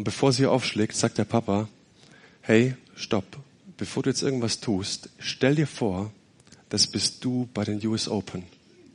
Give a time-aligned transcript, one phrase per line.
[0.00, 1.68] Und bevor sie aufschlägt, sagt der Papa,
[2.40, 3.36] hey, stopp,
[3.76, 6.10] bevor du jetzt irgendwas tust, stell dir vor,
[6.70, 8.44] das bist du bei den US Open.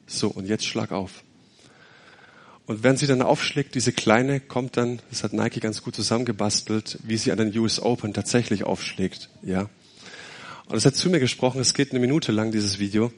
[0.07, 1.23] So, und jetzt schlag auf.
[2.65, 6.97] Und wenn sie dann aufschlägt, diese kleine kommt dann, das hat Nike ganz gut zusammengebastelt,
[7.03, 9.69] wie sie an den US Open tatsächlich aufschlägt, ja.
[10.65, 13.13] Und es hat zu mir gesprochen, es geht eine Minute lang, dieses Video,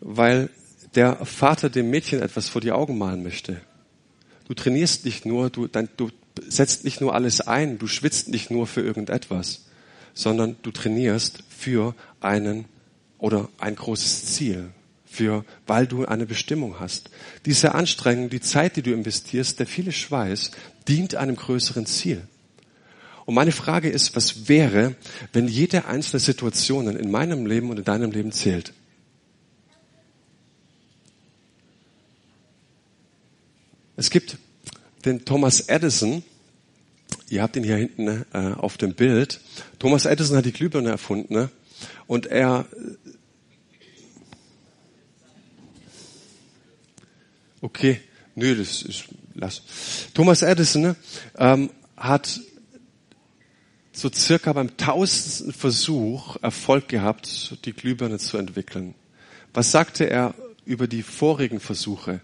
[0.00, 0.50] weil
[0.96, 3.60] der Vater dem Mädchen etwas vor die Augen malen möchte.
[4.48, 6.10] Du trainierst nicht nur, du, dein, du
[6.48, 9.66] setzt nicht nur alles ein, du schwitzt nicht nur für irgendetwas,
[10.14, 12.66] sondern du trainierst für einen
[13.18, 14.70] oder ein großes Ziel,
[15.04, 17.10] für, weil du eine Bestimmung hast.
[17.46, 20.50] Diese Anstrengung, die Zeit, die du investierst, der viele Schweiß,
[20.88, 22.22] dient einem größeren Ziel.
[23.24, 24.94] Und meine Frage ist, was wäre,
[25.32, 28.72] wenn jede einzelne Situation in meinem Leben und in deinem Leben zählt?
[33.96, 34.38] Es gibt
[35.04, 36.22] den Thomas Edison,
[37.28, 39.40] ihr habt ihn hier hinten äh, auf dem Bild.
[39.78, 41.50] Thomas Edison hat die Glühbirne erfunden ne?
[42.06, 42.66] und er
[47.66, 48.00] Okay,
[48.36, 49.62] nö, das ist, lass.
[50.14, 50.96] Thomas Edison ne,
[51.36, 52.40] ähm, hat
[53.92, 58.94] so circa beim tausendsten Versuch Erfolg gehabt, die Glühbirne zu entwickeln.
[59.52, 62.20] Was sagte er über die vorigen Versuche?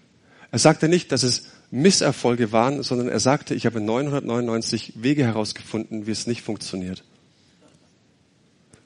[0.50, 6.06] Er sagte nicht, dass es Misserfolge waren, sondern er sagte, ich habe 999 Wege herausgefunden,
[6.06, 7.02] wie es nicht funktioniert.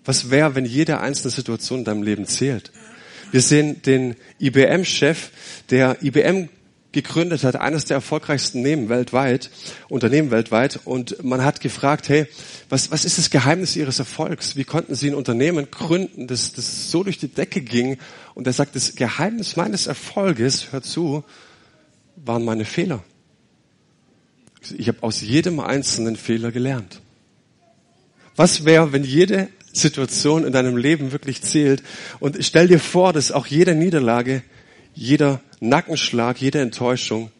[0.05, 2.71] Was wäre, wenn jede einzelne Situation in deinem Leben zählt?
[3.33, 5.31] Wir sehen den IBM-Chef,
[5.69, 6.49] der IBM
[6.93, 9.51] gegründet hat, eines der erfolgreichsten Unternehmen weltweit,
[9.89, 10.79] Unternehmen weltweit.
[10.85, 12.27] Und man hat gefragt, hey,
[12.69, 14.55] was, was ist das Geheimnis Ihres Erfolgs?
[14.55, 17.99] Wie konnten Sie ein Unternehmen gründen, das, das so durch die Decke ging?
[18.35, 21.25] Und er sagt, das Geheimnis meines Erfolges, hör zu,
[22.27, 23.03] waren meine Fehler.
[24.77, 27.01] Ich habe aus jedem einzelnen Fehler gelernt.
[28.35, 31.83] Was wäre, wenn jede Situation in deinem Leben wirklich zählt.
[32.19, 34.43] Und stell dir vor, dass auch jede Niederlage,
[34.95, 37.31] jeder Nackenschlag, jede Enttäuschung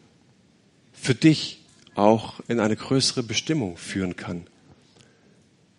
[0.93, 1.63] für dich
[1.95, 4.45] auch in eine größere Bestimmung führen kann.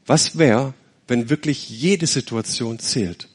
[0.06, 0.74] Was wäre,
[1.06, 3.28] wenn wirklich jede Situation zählt?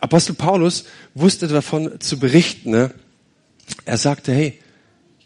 [0.00, 0.84] Apostel Paulus
[1.14, 2.70] wusste davon zu berichten.
[2.70, 2.94] Ne?
[3.84, 4.58] Er sagte, hey,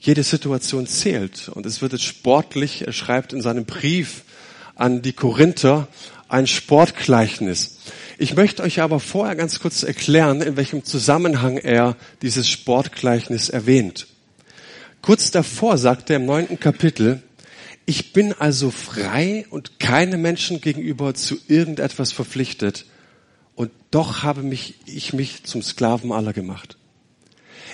[0.01, 1.49] jede Situation zählt.
[1.49, 2.87] Und es wird jetzt sportlich.
[2.87, 4.23] Er schreibt in seinem Brief,
[4.75, 5.89] an die Korinther
[6.29, 7.79] ein Sportgleichnis.
[8.19, 14.07] Ich möchte euch aber vorher ganz kurz erklären, in welchem Zusammenhang er dieses Sportgleichnis erwähnt.
[15.03, 17.23] Kurz davor sagt er im neunten Kapitel,
[17.85, 22.87] ich bin also frei und keine Menschen gegenüber zu irgendetwas verpflichtet
[23.55, 26.77] und doch habe mich, ich mich zum Sklaven aller gemacht.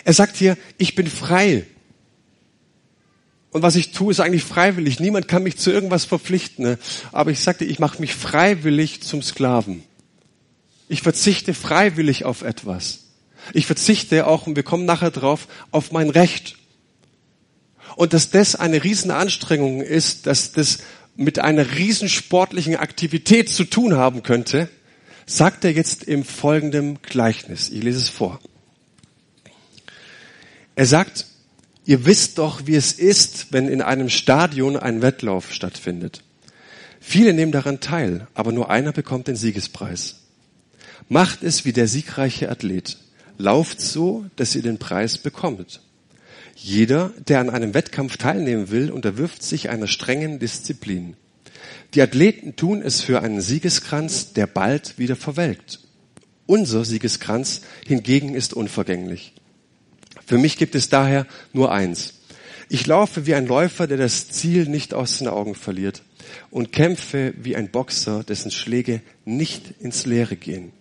[0.05, 1.67] Er sagt hier, ich bin frei
[3.53, 4.99] und was ich tue, ist eigentlich freiwillig.
[4.99, 6.65] Niemand kann mich zu irgendwas verpflichten.
[6.65, 6.79] Ne?
[7.13, 9.85] Aber ich sagte, ich mache mich freiwillig zum Sklaven.
[10.89, 13.01] Ich verzichte freiwillig auf etwas.
[13.53, 16.57] Ich verzichte auch, und wir kommen nachher drauf, auf mein Recht.
[17.95, 20.79] Und dass das eine Riesenanstrengung ist, dass das
[21.15, 24.71] mit einer riesensportlichen Aktivität zu tun haben könnte,
[25.27, 27.69] sagt er jetzt im folgenden Gleichnis.
[27.69, 28.41] Ich lese es vor.
[30.75, 31.27] Er sagt,
[31.85, 36.23] Ihr wisst doch, wie es ist, wenn in einem Stadion ein Wettlauf stattfindet.
[37.01, 40.21] Viele nehmen daran teil, aber nur einer bekommt den Siegespreis.
[41.09, 42.99] Macht es wie der siegreiche Athlet.
[43.37, 45.81] Lauft so, dass ihr den Preis bekommt.
[46.55, 51.17] Jeder, der an einem Wettkampf teilnehmen will, unterwirft sich einer strengen Disziplin.
[51.95, 55.81] Die Athleten tun es für einen Siegeskranz, der bald wieder verwelkt.
[56.47, 59.35] Unser Siegeskranz hingegen ist unvergänglich.
[60.33, 62.15] Für mich gibt es daher nur eins.
[62.71, 66.03] Ich laufe wie ein Läufer, der das Ziel nicht aus den Augen verliert
[66.51, 70.73] und kämpfe wie ein Boxer, dessen Schläge nicht ins Leere gehen.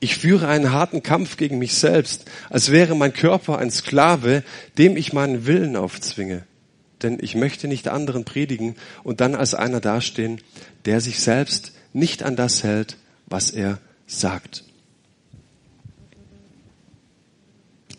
[0.00, 4.42] Ich führe einen harten Kampf gegen mich selbst, als wäre mein Körper ein Sklave,
[4.78, 6.46] dem ich meinen Willen aufzwinge.
[7.02, 8.74] Denn ich möchte nicht anderen predigen
[9.04, 10.40] und dann als einer dastehen,
[10.86, 14.65] der sich selbst nicht an das hält, was er sagt.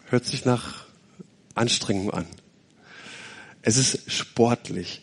[0.09, 0.85] Hört sich nach
[1.55, 2.25] Anstrengung an.
[3.61, 5.01] Es ist sportlich.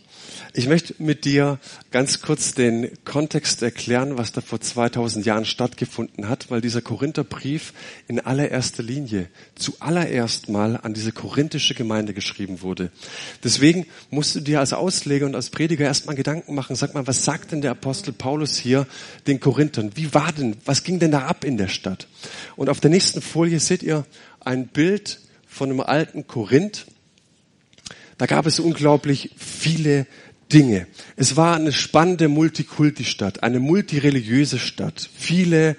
[0.57, 1.59] Ich möchte mit dir
[1.91, 7.73] ganz kurz den Kontext erklären, was da vor 2000 Jahren stattgefunden hat, weil dieser Korintherbrief
[8.07, 12.91] in allererster Linie zuallererst mal an diese korinthische Gemeinde geschrieben wurde.
[13.43, 17.25] Deswegen musst du dir als Ausleger und als Prediger erstmal Gedanken machen, sag mal, was
[17.25, 18.87] sagt denn der Apostel Paulus hier
[19.27, 19.91] den Korinthern?
[19.97, 22.07] Wie war denn, was ging denn da ab in der Stadt?
[22.55, 24.07] Und auf der nächsten Folie seht ihr
[24.45, 26.87] ein Bild von einem alten Korinth.
[28.19, 30.07] Da gab es unglaublich viele
[30.53, 30.87] Dinge.
[31.17, 35.09] Es war eine spannende Multikulti-Stadt, eine multireligiöse Stadt.
[35.17, 35.77] Viele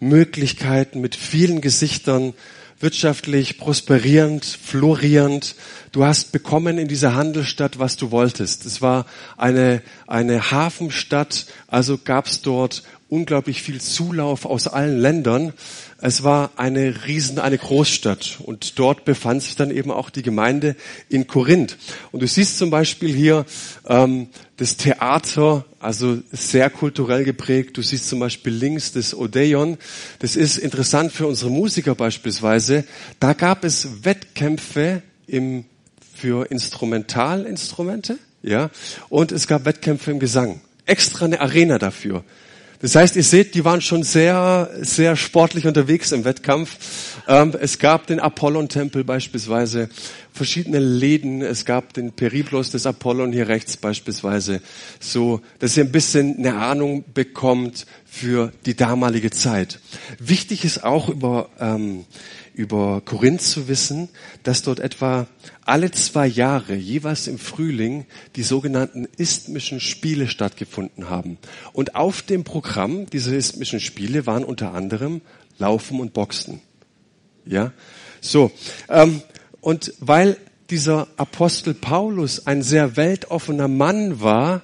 [0.00, 2.34] Möglichkeiten mit vielen Gesichtern,
[2.80, 5.56] wirtschaftlich prosperierend, florierend.
[5.92, 8.66] Du hast bekommen in dieser Handelsstadt, was du wolltest.
[8.66, 9.06] Es war
[9.36, 15.52] eine, eine Hafenstadt, also gab es dort unglaublich viel Zulauf aus allen Ländern.
[16.00, 20.76] Es war eine riesen, eine Großstadt und dort befand sich dann eben auch die Gemeinde
[21.08, 21.76] in Korinth.
[22.12, 23.44] Und du siehst zum Beispiel hier
[23.88, 24.28] ähm,
[24.58, 27.76] das Theater, also sehr kulturell geprägt.
[27.76, 29.76] Du siehst zum Beispiel links das Odeon.
[30.20, 32.84] Das ist interessant für unsere Musiker beispielsweise.
[33.18, 35.64] Da gab es Wettkämpfe im,
[36.14, 38.70] für Instrumentalinstrumente, ja,
[39.08, 40.60] und es gab Wettkämpfe im Gesang.
[40.86, 42.22] Extra eine Arena dafür.
[42.80, 46.76] Das heißt, ihr seht, die waren schon sehr, sehr sportlich unterwegs im Wettkampf.
[47.26, 49.88] Ähm, es gab den Apollon-Tempel beispielsweise,
[50.32, 51.42] verschiedene Läden.
[51.42, 54.60] Es gab den Periplos des Apollon hier rechts beispielsweise.
[55.00, 59.80] So, dass ihr ein bisschen eine Ahnung bekommt für die damalige Zeit.
[60.20, 62.04] Wichtig ist auch über ähm,
[62.58, 64.08] über Korinth zu wissen,
[64.42, 65.28] dass dort etwa
[65.64, 71.38] alle zwei Jahre, jeweils im Frühling, die sogenannten isthmischen Spiele stattgefunden haben.
[71.72, 75.20] Und auf dem Programm dieser isthmischen Spiele waren unter anderem
[75.58, 76.60] Laufen und Boxen.
[77.46, 77.72] Ja,
[78.20, 78.50] so.
[78.88, 79.22] Ähm,
[79.60, 80.36] und weil
[80.68, 84.62] dieser Apostel Paulus ein sehr weltoffener Mann war,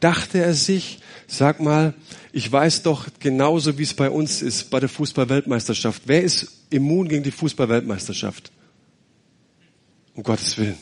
[0.00, 1.94] dachte er sich, sag mal,
[2.32, 6.02] ich weiß doch genauso, wie es bei uns ist, bei der Fußball-Weltmeisterschaft.
[6.06, 8.52] Wer ist immun gegen die Fußball-Weltmeisterschaft?
[10.14, 10.78] Um Gottes Willen.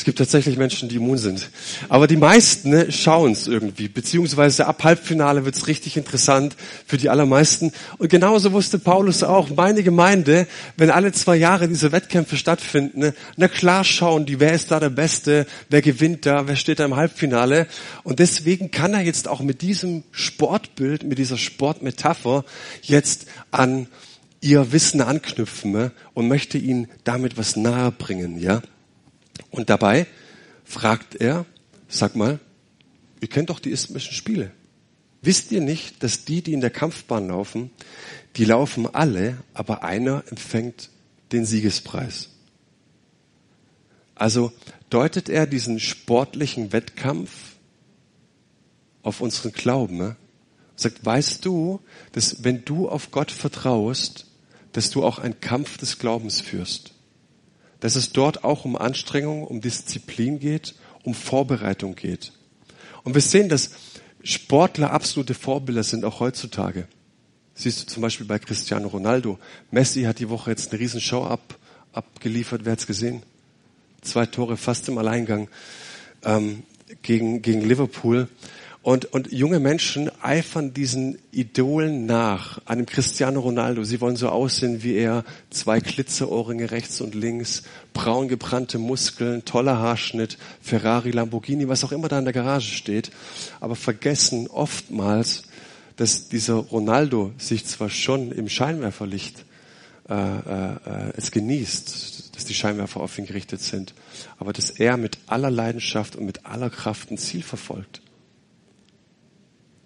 [0.00, 1.50] Es gibt tatsächlich Menschen, die immun sind.
[1.90, 6.56] Aber die meisten ne, schauen es irgendwie, beziehungsweise ab Halbfinale wird es richtig interessant
[6.86, 7.70] für die allermeisten.
[7.98, 10.46] Und genauso wusste Paulus auch, meine Gemeinde,
[10.78, 14.80] wenn alle zwei Jahre diese Wettkämpfe stattfinden, ne, na klar schauen die, wer ist da
[14.80, 17.66] der Beste, wer gewinnt da, wer steht da im Halbfinale.
[18.02, 22.46] Und deswegen kann er jetzt auch mit diesem Sportbild, mit dieser Sportmetapher
[22.80, 23.86] jetzt an
[24.40, 28.62] ihr Wissen anknüpfen ne, und möchte ihnen damit was nahe bringen, ja.
[29.50, 30.06] Und dabei
[30.64, 31.46] fragt er,
[31.88, 32.38] sag mal,
[33.20, 34.52] ihr kennt doch die isthmischen Spiele.
[35.22, 37.70] Wisst ihr nicht, dass die, die in der Kampfbahn laufen,
[38.36, 40.88] die laufen alle, aber einer empfängt
[41.32, 42.30] den Siegespreis.
[44.14, 44.52] Also
[44.88, 47.30] deutet er diesen sportlichen Wettkampf
[49.02, 49.96] auf unseren Glauben.
[49.96, 50.16] Ne?
[50.76, 51.80] Sagt, weißt du,
[52.12, 54.26] dass wenn du auf Gott vertraust,
[54.72, 56.92] dass du auch einen Kampf des Glaubens führst?
[57.80, 62.32] Dass es dort auch um Anstrengung, um Disziplin geht, um Vorbereitung geht.
[63.02, 63.70] Und wir sehen, dass
[64.22, 66.86] Sportler absolute Vorbilder sind, auch heutzutage.
[67.54, 69.38] Siehst du zum Beispiel bei Cristiano Ronaldo.
[69.70, 71.58] Messi hat die Woche jetzt eine Riesenshow ab,
[71.92, 72.64] abgeliefert.
[72.64, 73.22] Wer hat's gesehen?
[74.02, 75.48] Zwei Tore fast im Alleingang
[76.24, 76.62] ähm,
[77.02, 78.28] gegen, gegen Liverpool.
[78.82, 83.84] Und, und junge Menschen eifern diesen Idolen nach, einem Cristiano Ronaldo.
[83.84, 87.62] Sie wollen so aussehen wie er, zwei Glitzerohrringe rechts und links,
[87.92, 93.10] braun gebrannte Muskeln, toller Haarschnitt, Ferrari, Lamborghini, was auch immer da in der Garage steht,
[93.60, 95.42] aber vergessen oftmals,
[95.96, 99.44] dass dieser Ronaldo sich zwar schon im Scheinwerferlicht
[100.08, 103.92] äh, äh, äh es genießt, dass die Scheinwerfer auf ihn gerichtet sind,
[104.38, 108.00] aber dass er mit aller Leidenschaft und mit aller Kraft ein Ziel verfolgt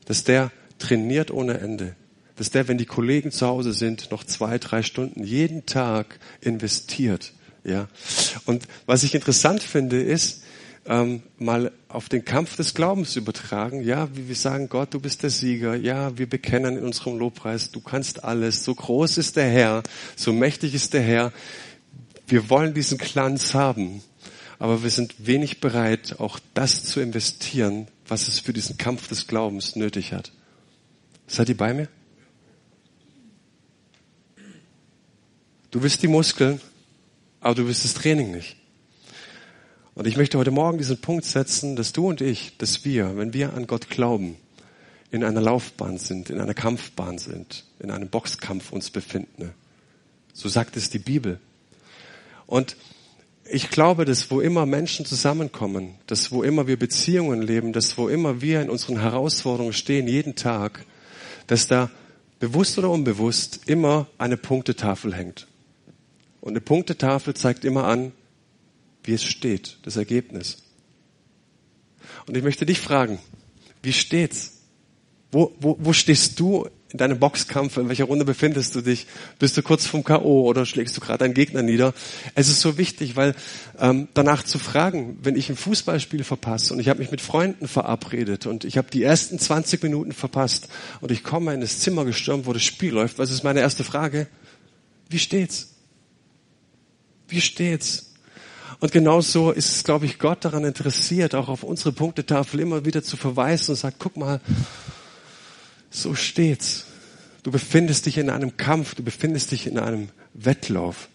[0.07, 1.97] dass der trainiert ohne Ende.
[2.37, 7.33] Dass der, wenn die Kollegen zu Hause sind, noch zwei, drei Stunden jeden Tag investiert.
[7.63, 7.89] Ja.
[8.45, 10.43] Und was ich interessant finde, ist,
[10.87, 13.83] ähm, mal auf den Kampf des Glaubens übertragen.
[13.83, 15.75] Ja, wie wir sagen, Gott, du bist der Sieger.
[15.75, 18.65] Ja, wir bekennen in unserem Lobpreis, du kannst alles.
[18.65, 19.83] So groß ist der Herr,
[20.17, 21.33] so mächtig ist der Herr.
[22.27, 24.03] Wir wollen diesen Glanz haben,
[24.59, 29.27] aber wir sind wenig bereit, auch das zu investieren, was es für diesen Kampf des
[29.27, 30.33] Glaubens nötig hat.
[31.27, 31.89] Seid ihr bei mir?
[35.71, 36.61] Du willst die Muskeln,
[37.41, 38.57] aber du willst das Training nicht.
[39.95, 43.33] Und ich möchte heute Morgen diesen Punkt setzen, dass du und ich, dass wir, wenn
[43.33, 44.37] wir an Gott glauben,
[45.11, 49.53] in einer Laufbahn sind, in einer Kampfbahn sind, in einem Boxkampf uns befinden.
[50.33, 51.39] So sagt es die Bibel.
[52.47, 52.77] Und
[53.47, 58.09] ich glaube, dass wo immer Menschen zusammenkommen, dass wo immer wir Beziehungen leben, dass wo
[58.09, 60.85] immer wir in unseren Herausforderungen stehen, jeden Tag,
[61.47, 61.91] dass da
[62.39, 65.47] bewusst oder unbewusst immer eine Punktetafel hängt.
[66.41, 68.13] Und eine Punktetafel zeigt immer an,
[69.03, 70.59] wie es steht, das Ergebnis.
[72.27, 73.19] Und ich möchte dich fragen,
[73.83, 74.63] wie steht's?
[75.31, 79.09] Wo, wo, wo stehst du in deinem Boxkampf, in welcher Runde befindest du dich?
[79.41, 80.43] Bist du kurz vom K.O.
[80.43, 81.93] oder schlägst du gerade deinen Gegner nieder?
[82.37, 83.35] Es ist so wichtig, weil
[83.81, 87.67] ähm, danach zu fragen, wenn ich ein Fußballspiel verpasse und ich habe mich mit Freunden
[87.67, 90.69] verabredet und ich habe die ersten 20 Minuten verpasst
[91.01, 93.83] und ich komme in das Zimmer gestürmt, wo das Spiel läuft, was ist meine erste
[93.83, 94.29] Frage?
[95.09, 95.75] Wie steht's?
[97.27, 98.13] Wie steht's?
[98.79, 103.03] Und genauso ist es, glaube ich, Gott daran interessiert, auch auf unsere Punktetafel immer wieder
[103.03, 104.41] zu verweisen und sagt, guck mal,
[105.95, 106.85] so steht's.
[107.43, 111.09] Du befindest dich in einem Kampf, du befindest dich in einem Wettlauf.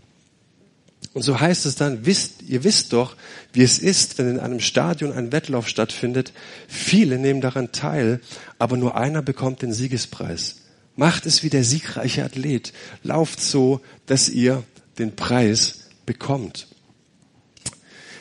[1.13, 3.15] Und so heißt es dann, wisst, ihr wisst doch,
[3.51, 6.33] wie es ist, wenn in einem Stadion ein Wettlauf stattfindet.
[6.67, 8.21] Viele nehmen daran teil,
[8.59, 10.57] aber nur einer bekommt den Siegespreis.
[10.95, 12.74] Macht es wie der siegreiche Athlet.
[13.03, 14.63] Lauft so, dass ihr
[15.00, 16.67] den Preis bekommt.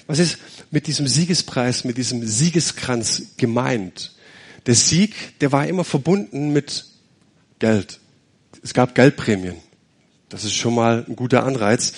[0.06, 0.38] Was ist
[0.70, 4.12] mit diesem Siegespreis, mit diesem Siegeskranz gemeint?
[4.68, 6.84] Der Sieg, der war immer verbunden mit
[7.58, 8.00] Geld.
[8.62, 9.56] Es gab Geldprämien.
[10.28, 11.94] Das ist schon mal ein guter Anreiz.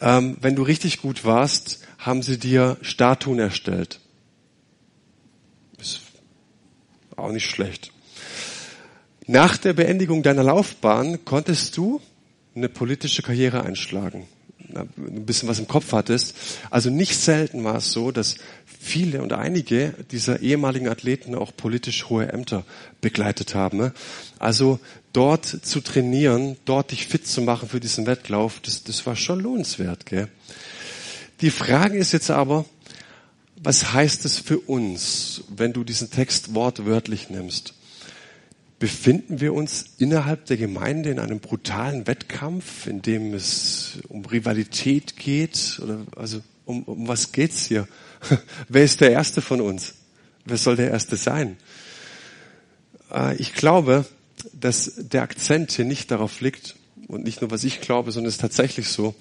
[0.00, 4.00] Ähm, wenn du richtig gut warst, haben sie dir Statuen erstellt.
[5.78, 6.00] Ist
[7.14, 7.92] auch nicht schlecht.
[9.28, 12.00] Nach der Beendigung deiner Laufbahn konntest du
[12.56, 14.26] eine politische Karriere einschlagen
[14.74, 16.34] ein bisschen was im Kopf hattest.
[16.70, 18.36] Also nicht selten war es so, dass
[18.82, 22.64] viele und einige dieser ehemaligen Athleten auch politisch hohe Ämter
[23.02, 23.92] begleitet haben.
[24.38, 24.80] Also
[25.12, 29.40] dort zu trainieren, dort dich fit zu machen für diesen Wettlauf, das, das war schon
[29.40, 30.06] lohnenswert.
[30.06, 30.28] Gell?
[31.42, 32.64] Die Frage ist jetzt aber,
[33.62, 37.74] was heißt es für uns, wenn du diesen Text wortwörtlich nimmst?
[38.80, 45.16] Befinden wir uns innerhalb der Gemeinde in einem brutalen Wettkampf, in dem es um Rivalität
[45.16, 45.78] geht?
[45.84, 47.86] Oder also um, um was geht's hier?
[48.68, 49.94] Wer ist der Erste von uns?
[50.46, 51.58] Wer soll der Erste sein?
[53.12, 54.06] Äh, ich glaube,
[54.54, 56.74] dass der Akzent hier nicht darauf liegt,
[57.06, 59.14] und nicht nur was ich glaube, sondern es ist tatsächlich so,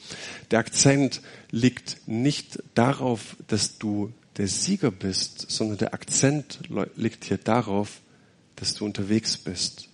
[0.52, 6.60] der Akzent liegt nicht darauf, dass du der Sieger bist, sondern der Akzent
[6.96, 8.00] liegt hier darauf,
[8.60, 9.88] dass du unterwegs bist,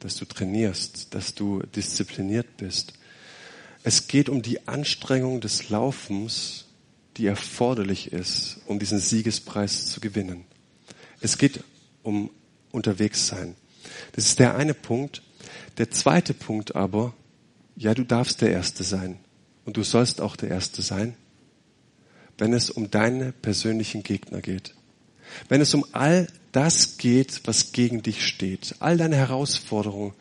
[0.00, 2.92] dass du trainierst, dass du diszipliniert bist.
[3.82, 6.66] Es geht um die Anstrengung des Laufens,
[7.16, 10.44] die erforderlich ist, um diesen Siegespreis zu gewinnen.
[11.20, 11.64] Es geht
[12.02, 12.30] um
[12.70, 13.56] unterwegs sein.
[14.12, 15.22] Das ist der eine Punkt.
[15.78, 17.14] Der zweite Punkt aber,
[17.74, 19.18] ja, du darfst der Erste sein.
[19.64, 21.16] Und du sollst auch der Erste sein,
[22.36, 24.74] wenn es um deine persönlichen Gegner geht.
[25.48, 30.14] Wenn es um all das geht, was gegen dich steht, all deine Herausforderungen,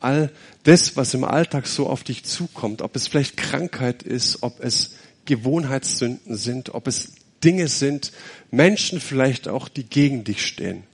[0.00, 0.30] all
[0.64, 4.94] das, was im Alltag so auf dich zukommt, ob es vielleicht Krankheit ist, ob es
[5.24, 7.12] Gewohnheitssünden sind, ob es
[7.44, 8.12] Dinge sind,
[8.50, 10.84] Menschen vielleicht auch, die gegen dich stehen.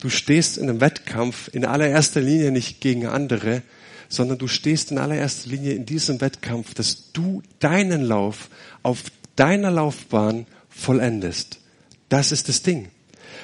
[0.00, 3.62] Du stehst in einem Wettkampf in allererster Linie nicht gegen andere,
[4.08, 8.50] sondern du stehst in allererster Linie in diesem Wettkampf, dass du deinen Lauf
[8.82, 9.04] auf
[9.36, 11.60] deiner Laufbahn vollendest.
[12.08, 12.88] Das ist das Ding.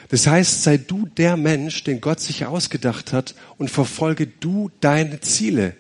[0.09, 5.21] Das heißt, sei du der Mensch, den Gott sich ausgedacht hat und verfolge du deine
[5.21, 5.76] Ziele.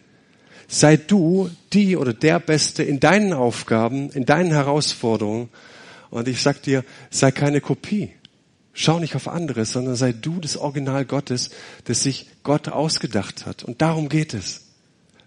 [0.68, 5.48] Sei du die oder der Beste in deinen Aufgaben, in deinen Herausforderungen.
[6.10, 8.12] Und ich sag dir, sei keine Kopie.
[8.72, 11.50] Schau nicht auf andere, sondern sei du das Original Gottes,
[11.84, 13.64] das sich Gott ausgedacht hat.
[13.64, 14.69] Und darum geht es.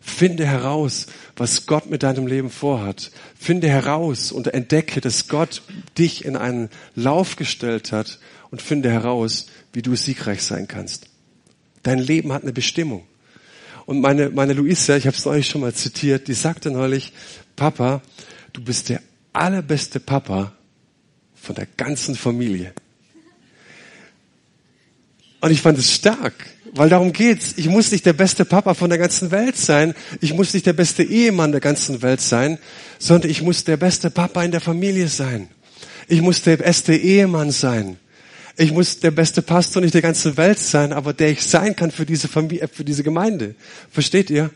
[0.06, 1.08] Finde heraus,
[1.38, 3.10] was Gott mit deinem Leben vorhat.
[3.40, 5.62] Finde heraus und entdecke, dass Gott
[5.98, 8.20] dich in einen Lauf gestellt hat
[8.52, 11.08] und finde heraus, wie du siegreich sein kannst.
[11.84, 13.06] Dein Leben hat eine Bestimmung.
[13.86, 17.14] Und meine, meine Luisa, ich habe es euch schon mal zitiert, die sagte neulich,
[17.56, 18.02] Papa,
[18.52, 20.54] du bist der allerbeste Papa
[21.34, 22.74] von der ganzen Familie.
[25.42, 27.54] Und ich fand es stark, weil darum geht's.
[27.58, 29.94] Ich muss nicht der beste Papa von der ganzen Welt sein.
[30.22, 32.58] Ich muss nicht der beste Ehemann der ganzen Welt sein,
[33.00, 35.50] sondern ich muss der beste Papa in der Familie sein.
[36.08, 37.98] Ich muss der beste Ehemann sein.
[38.58, 41.92] Ich muss der beste Pastor nicht der ganzen Welt sein, aber der ich sein kann
[41.92, 43.56] für diese Familie, für diese Gemeinde.
[43.92, 44.52] Versteht ihr?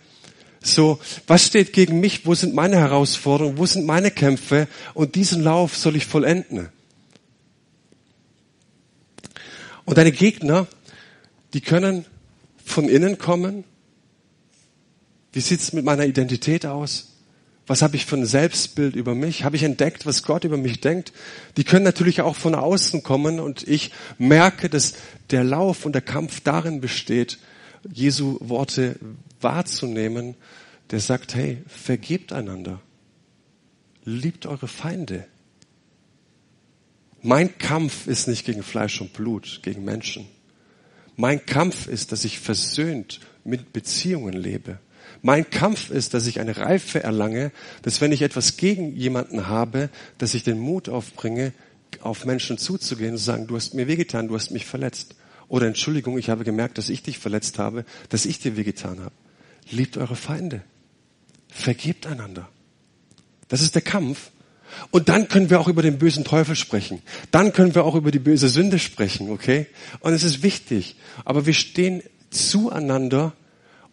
[0.62, 2.26] So, was steht gegen mich?
[2.26, 3.58] Wo sind meine Herausforderungen?
[3.58, 4.68] Wo sind meine Kämpfe?
[4.94, 6.70] Und diesen Lauf soll ich vollenden.
[9.86, 10.68] Und deine Gegner,
[11.54, 12.06] die können
[12.64, 13.64] von innen kommen.
[15.32, 17.14] Wie sieht's mit meiner Identität aus?
[17.68, 19.44] Was habe ich für ein Selbstbild über mich?
[19.44, 21.12] Habe ich entdeckt, was Gott über mich denkt?
[21.58, 24.94] Die können natürlich auch von außen kommen und ich merke, dass
[25.32, 27.40] der Lauf und der Kampf darin besteht,
[27.92, 28.98] Jesu Worte
[29.42, 30.36] wahrzunehmen,
[30.92, 32.82] der sagt, hey, vergebt einander.
[34.06, 35.26] Liebt eure Feinde.
[37.22, 40.26] Mein Kampf ist nicht gegen Fleisch und Blut, gegen Menschen.
[41.18, 44.80] Mein Kampf ist, dass ich versöhnt mit Beziehungen lebe.
[45.24, 49.90] Mein Kampf ist, dass ich eine Reife erlange, dass wenn ich etwas gegen jemanden habe,
[50.20, 51.54] dass ich den Mut aufbringe,
[52.02, 55.16] auf Menschen zuzugehen und zu sagen, du hast mir wehgetan, du hast mich verletzt.
[55.48, 59.16] Oder Entschuldigung, ich habe gemerkt, dass ich dich verletzt habe, dass ich dir wehgetan habe.
[59.72, 60.62] Liebt eure Feinde.
[61.48, 62.48] Vergebt einander.
[63.48, 64.32] Das ist der Kampf.
[64.92, 67.02] Und dann können wir auch über den bösen Teufel sprechen.
[67.32, 69.68] Dann können wir auch über die böse Sünde sprechen, okay?
[70.00, 70.96] Und es ist wichtig.
[71.26, 73.34] Aber wir stehen zueinander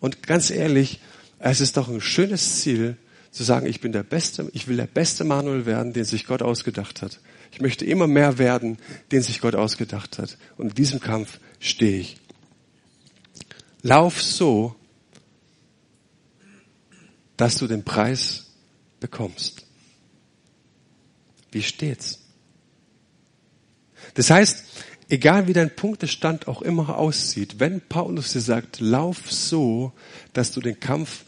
[0.01, 1.01] und ganz ehrlich,
[1.39, 2.97] es ist doch ein schönes Ziel,
[3.35, 6.41] zu sagen, ich bin der Beste, ich will der beste Manuel werden, den sich Gott
[6.41, 7.19] ausgedacht hat.
[7.51, 8.79] Ich möchte immer mehr werden,
[9.11, 10.39] den sich Gott ausgedacht hat.
[10.57, 12.17] Und in diesem Kampf stehe ich.
[13.83, 14.77] Lauf so,
[17.37, 18.53] dass du den Preis
[19.01, 19.64] bekommst.
[21.55, 22.19] Wie steht's?
[24.15, 24.65] Das heißt,
[25.09, 29.93] egal wie dein Punktestand auch immer aussieht, wenn Paulus dir sagt, lauf so,
[30.33, 31.25] dass du den Kampf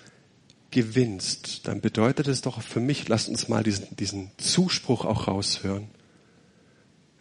[0.73, 5.89] gewinnst, dann bedeutet es doch für mich, lass uns mal diesen, diesen Zuspruch auch raushören.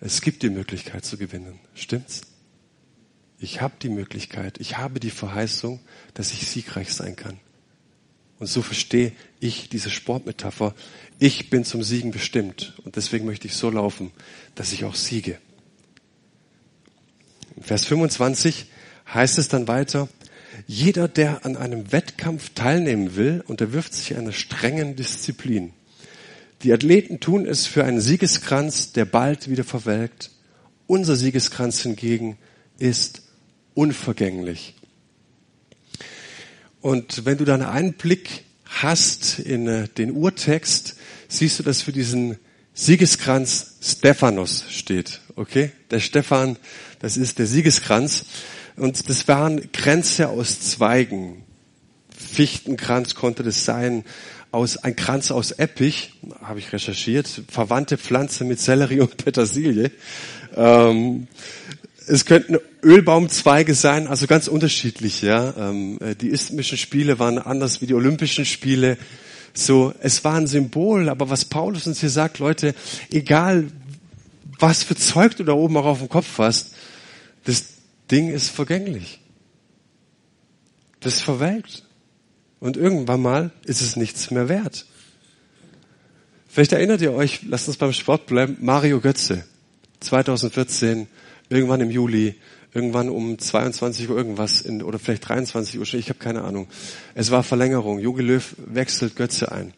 [0.01, 1.59] Es gibt die Möglichkeit zu gewinnen.
[1.73, 2.21] Stimmt's?
[3.37, 5.79] Ich habe die Möglichkeit, ich habe die Verheißung,
[6.15, 7.39] dass ich siegreich sein kann.
[8.39, 10.75] Und so verstehe ich diese Sportmetapher.
[11.17, 14.11] Ich bin zum Siegen bestimmt und deswegen möchte ich so laufen,
[14.55, 15.39] dass ich auch siege.
[17.55, 18.65] In Vers 25
[19.13, 20.09] heißt es dann weiter,
[20.67, 25.73] jeder, der an einem Wettkampf teilnehmen will, unterwirft sich einer strengen Disziplin.
[26.63, 30.31] Die Athleten tun es für einen Siegeskranz, der bald wieder verwelkt.
[30.87, 32.37] Unser Siegeskranz hingegen
[32.77, 33.23] ist
[33.73, 34.75] unvergänglich.
[36.81, 40.97] Und wenn du dann einen Blick hast in äh, den Urtext,
[41.37, 42.37] siehst du, dass für diesen
[42.73, 45.21] Siegeskranz Stephanos steht.
[45.35, 45.71] Okay?
[45.91, 46.57] Der Stephan,
[46.99, 48.25] das ist der Siegeskranz.
[48.75, 51.43] Und das waren Kränze aus Zweigen.
[52.09, 54.03] Fichtenkranz konnte das sein,
[54.51, 59.91] aus, ein Kranz aus Eppich, habe ich recherchiert, verwandte Pflanze mit Sellerie und Petersilie.
[60.55, 61.27] Ähm,
[62.07, 65.21] es könnten Ölbaumzweige sein, also ganz unterschiedlich.
[65.21, 68.97] Ja, ähm, äh, die isthmischen Spiele waren anders wie die Olympischen Spiele.
[69.57, 72.75] So, es war ein Symbol, aber was Paulus uns hier sagt, Leute,
[73.09, 73.71] egal
[74.59, 76.75] was für Zeug du da oben auch auf dem Kopf hast,
[77.45, 77.65] das
[78.11, 79.19] Ding ist vergänglich.
[80.99, 81.83] Das verwelkt.
[82.59, 84.85] Und irgendwann mal ist es nichts mehr wert.
[86.47, 89.43] Vielleicht erinnert ihr euch, lasst uns beim Sport bleiben, Mario Götze,
[90.01, 91.07] 2014
[91.49, 92.35] irgendwann im Juli,
[92.75, 96.67] irgendwann um 22 Uhr irgendwas in, oder vielleicht 23 Uhr, ich habe keine Ahnung.
[97.15, 97.99] Es war Verlängerung.
[97.99, 99.73] Jogi Löw wechselt Götze ein.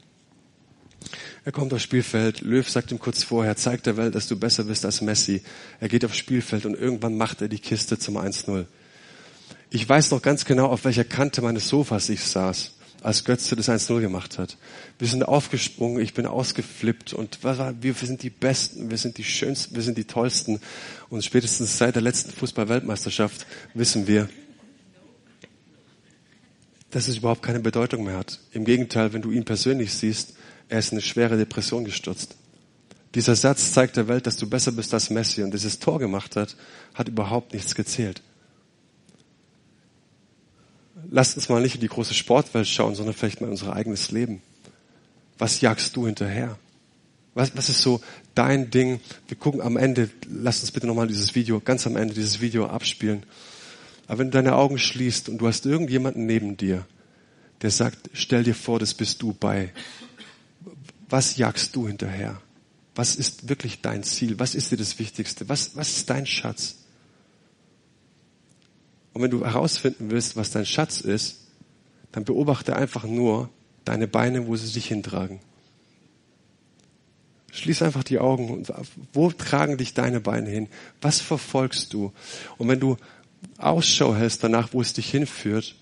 [1.45, 2.41] Er kommt aufs Spielfeld.
[2.41, 5.43] Löw sagt ihm kurz vorher, zeig der Welt, dass du besser bist als Messi.
[5.79, 8.65] Er geht aufs Spielfeld und irgendwann macht er die Kiste zum 1-0.
[9.69, 13.69] Ich weiß noch ganz genau, auf welcher Kante meines Sofas ich saß als Götze das
[13.69, 14.57] 1-0 gemacht hat.
[14.99, 19.75] Wir sind aufgesprungen, ich bin ausgeflippt und wir sind die Besten, wir sind die Schönsten,
[19.75, 20.59] wir sind die Tollsten.
[21.09, 24.29] Und spätestens seit der letzten Fußball-Weltmeisterschaft wissen wir,
[26.91, 28.39] dass es überhaupt keine Bedeutung mehr hat.
[28.51, 30.33] Im Gegenteil, wenn du ihn persönlich siehst,
[30.69, 32.35] er ist in eine schwere Depression gestürzt.
[33.15, 36.35] Dieser Satz zeigt der Welt, dass du besser bist als Messi und dieses Tor gemacht
[36.35, 36.55] hat,
[36.93, 38.21] hat überhaupt nichts gezählt
[41.09, 44.11] lasst uns mal nicht in die große Sportwelt schauen, sondern vielleicht mal in unser eigenes
[44.11, 44.41] Leben.
[45.37, 46.57] Was jagst du hinterher?
[47.33, 48.01] Was, was ist so
[48.33, 48.99] dein Ding?
[49.27, 52.65] Wir gucken am Ende, lass uns bitte nochmal dieses Video, ganz am Ende dieses Video
[52.65, 53.23] abspielen.
[54.07, 56.85] Aber wenn du deine Augen schließt und du hast irgendjemanden neben dir,
[57.61, 59.71] der sagt, stell dir vor, das bist du bei.
[61.09, 62.41] Was jagst du hinterher?
[62.95, 64.39] Was ist wirklich dein Ziel?
[64.39, 65.47] Was ist dir das Wichtigste?
[65.49, 66.77] Was, was ist dein Schatz?
[69.17, 71.37] Und wenn du herausfinden willst, was dein Schatz ist,
[72.11, 73.49] dann beobachte einfach nur
[73.83, 75.39] deine Beine, wo sie dich hintragen.
[77.51, 78.71] Schließ einfach die Augen und
[79.13, 80.69] wo tragen dich deine Beine hin?
[81.01, 82.13] Was verfolgst du?
[82.59, 82.97] Und wenn du
[83.57, 85.73] Ausschau hältst danach, wo es dich hinführt,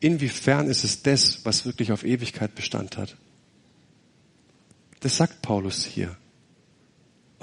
[0.00, 3.18] inwiefern ist es das, was wirklich auf Ewigkeit Bestand hat?
[5.00, 6.16] Das sagt Paulus hier.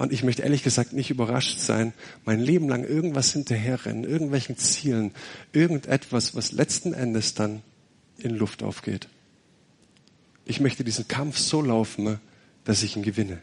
[0.00, 1.92] Und ich möchte ehrlich gesagt nicht überrascht sein,
[2.24, 5.12] mein Leben lang irgendwas hinterherrennen, irgendwelchen Zielen,
[5.52, 7.62] irgendetwas, was letzten Endes dann
[8.16, 9.08] in Luft aufgeht.
[10.46, 12.18] Ich möchte diesen Kampf so laufen,
[12.64, 13.42] dass ich ihn gewinne.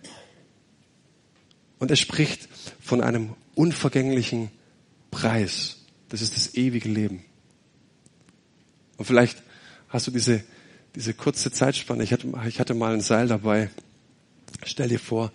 [1.77, 2.49] Und er spricht
[2.81, 4.49] von einem unvergänglichen
[5.11, 5.77] Preis.
[6.09, 7.23] Das ist das ewige Leben.
[8.97, 9.43] Und vielleicht
[9.89, 10.43] hast du diese,
[10.95, 12.03] diese kurze Zeitspanne.
[12.03, 13.69] Ich hatte, ich hatte mal ein Seil dabei.
[14.65, 15.31] Stell dir vor,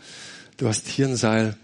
[0.56, 1.56] du hast hier ein Seil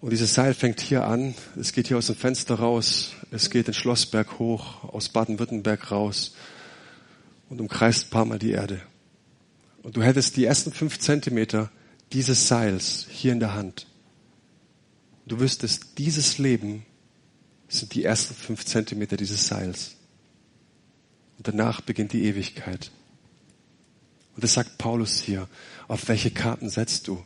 [0.00, 3.68] Und dieses Seil fängt hier an, es geht hier aus dem Fenster raus, es geht
[3.68, 6.34] in Schlossberg hoch, aus Baden-Württemberg raus
[7.48, 8.80] und umkreist ein paar Mal die Erde.
[9.82, 11.70] Und du hättest die ersten fünf Zentimeter
[12.12, 13.86] dieses Seils hier in der Hand.
[15.26, 16.84] Du wüsstest, dieses Leben
[17.68, 19.96] sind die ersten fünf Zentimeter dieses Seils.
[21.38, 22.90] Und danach beginnt die Ewigkeit.
[24.34, 25.48] Und das sagt Paulus hier.
[25.88, 27.24] Auf welche Karten setzt du?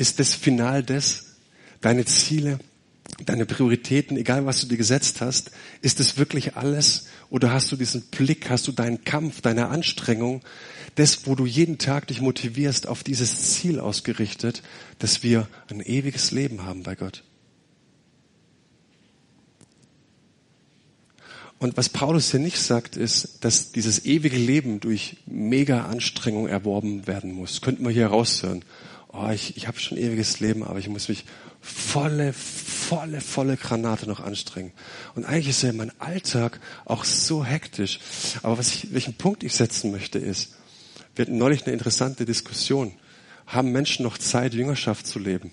[0.00, 1.36] Ist das Final des,
[1.82, 2.58] deine Ziele,
[3.26, 5.50] deine Prioritäten, egal was du dir gesetzt hast,
[5.82, 7.08] ist es wirklich alles?
[7.28, 10.40] Oder hast du diesen Blick, hast du deinen Kampf, deine Anstrengung,
[10.94, 14.62] das, wo du jeden Tag dich motivierst, auf dieses Ziel ausgerichtet,
[14.98, 17.22] dass wir ein ewiges Leben haben bei Gott?
[21.58, 27.06] Und was Paulus hier nicht sagt, ist, dass dieses ewige Leben durch mega Anstrengung erworben
[27.06, 27.60] werden muss.
[27.60, 28.64] Könnten wir hier raushören.
[29.12, 31.24] Oh, ich, ich habe schon ewiges Leben, aber ich muss mich
[31.60, 34.72] volle, volle, volle Granate noch anstrengen.
[35.16, 37.98] Und eigentlich ist ja mein Alltag auch so hektisch.
[38.42, 40.54] Aber was ich, welchen Punkt ich setzen möchte ist,
[41.16, 42.92] wir hatten neulich eine interessante Diskussion.
[43.46, 45.50] Haben Menschen noch Zeit, Jüngerschaft zu leben?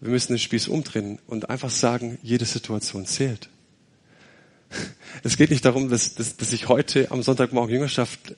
[0.00, 3.50] Wir müssen den Spieß umdrehen und einfach sagen, jede Situation zählt.
[5.22, 8.34] Es geht nicht darum, dass, dass, dass ich heute am Sonntagmorgen Jüngerschaft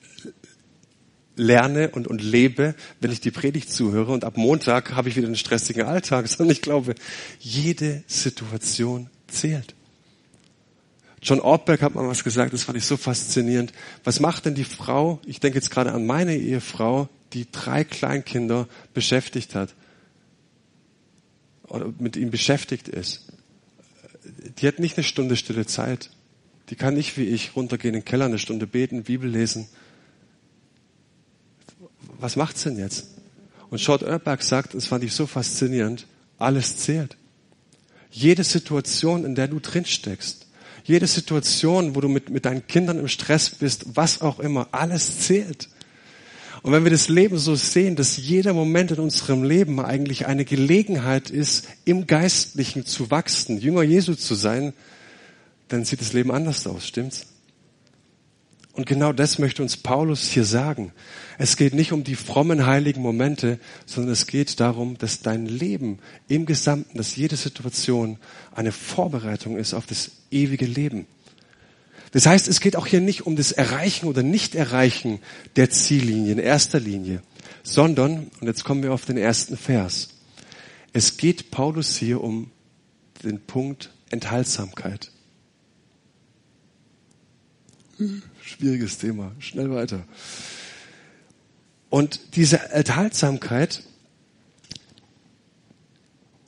[1.37, 5.27] lerne und, und lebe, wenn ich die Predigt zuhöre und ab Montag habe ich wieder
[5.27, 6.95] einen stressigen Alltag, sondern ich glaube,
[7.39, 9.75] jede Situation zählt.
[11.21, 13.73] John Ortberg hat mal was gesagt, das fand ich so faszinierend.
[14.03, 18.67] Was macht denn die Frau, ich denke jetzt gerade an meine Ehefrau, die drei Kleinkinder
[18.93, 19.73] beschäftigt hat
[21.63, 23.27] oder mit ihm beschäftigt ist?
[24.59, 26.11] Die hat nicht eine Stunde stille Zeit.
[26.69, 29.67] Die kann nicht wie ich runtergehen in den Keller, eine Stunde beten, Bibel lesen.
[32.19, 33.07] Was macht's denn jetzt?
[33.69, 37.17] Und Short Erberg sagt, das fand ich so faszinierend, alles zählt.
[38.11, 40.47] Jede Situation, in der du drin steckst,
[40.83, 45.19] jede Situation, wo du mit, mit deinen Kindern im Stress bist, was auch immer, alles
[45.19, 45.67] zählt.
[46.63, 50.45] Und wenn wir das Leben so sehen, dass jeder Moment in unserem Leben eigentlich eine
[50.45, 54.73] Gelegenheit ist, im Geistlichen zu wachsen, Jünger Jesu zu sein,
[55.67, 57.27] dann sieht das Leben anders aus, stimmt's?
[58.77, 60.91] Und genau das möchte uns Paulus hier sagen.
[61.39, 65.97] Es geht nicht um die frommen heiligen Momente, sondern es geht darum, dass dein Leben
[66.27, 68.19] im Gesamten, dass jede Situation
[68.53, 71.07] eine Vorbereitung ist auf das ewige Leben.
[72.11, 75.21] Das heißt, es geht auch hier nicht um das Erreichen oder Nicht-Erreichen
[75.55, 77.23] der Ziellinie in erster Linie,
[77.63, 80.09] sondern, und jetzt kommen wir auf den ersten Vers,
[80.93, 82.51] es geht Paulus hier um
[83.23, 85.11] den Punkt Enthaltsamkeit.
[88.41, 89.31] Schwieriges Thema.
[89.39, 90.03] Schnell weiter.
[91.89, 93.83] Und diese Enthaltsamkeit,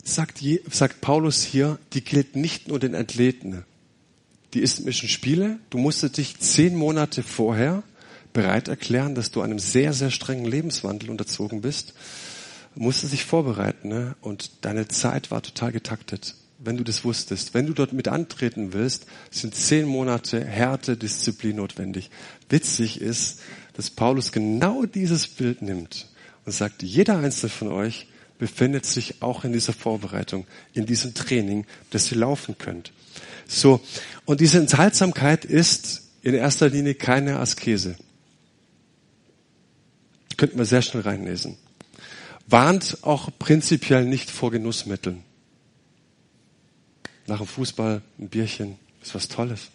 [0.04, 3.64] sagt, sagt Paulus hier, die gilt nicht nur den Athleten.
[4.54, 7.82] Die Isthmischen Spiele, du musstest dich zehn Monate vorher
[8.32, 11.94] bereit erklären, dass du einem sehr, sehr strengen Lebenswandel unterzogen bist,
[12.74, 14.16] musstest dich vorbereiten ne?
[14.20, 17.54] und deine Zeit war total getaktet wenn du das wusstest.
[17.54, 22.10] Wenn du dort mit antreten willst, sind zehn Monate Härte, Disziplin notwendig.
[22.48, 23.40] Witzig ist,
[23.74, 26.08] dass Paulus genau dieses Bild nimmt
[26.44, 28.06] und sagt, jeder einzelne von euch
[28.38, 32.92] befindet sich auch in dieser Vorbereitung, in diesem Training, dass ihr laufen könnt.
[33.46, 33.80] So.
[34.24, 37.96] Und diese Enthaltsamkeit ist in erster Linie keine Askese.
[40.36, 41.56] Könnten wir sehr schnell reinlesen.
[42.46, 45.22] Warnt auch prinzipiell nicht vor Genussmitteln
[47.30, 49.68] nach dem Fußball ein Bierchen ist was Tolles.